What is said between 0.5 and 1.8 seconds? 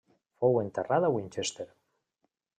enterrat a Winchester.